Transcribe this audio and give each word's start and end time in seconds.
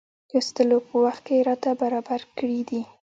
د 0.29 0.31
اوسېدلو 0.37 0.77
په 0.87 0.95
وخت 1.03 1.21
کې 1.27 1.45
راته 1.49 1.69
برابر 1.81 2.21
کړي 2.37 2.61
دي. 2.69 2.81